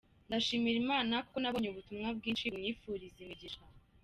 [0.27, 3.61] Ndashimira Imana kuko nabonye ubutumwa bwinshi bunyifuriza imigisha.